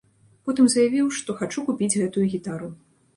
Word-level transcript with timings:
Потым 0.49 0.69
заявіў, 0.75 1.11
што 1.17 1.35
хачу 1.41 1.65
купіць 1.67 1.91
гэтую 2.01 2.25
гітару. 2.33 2.71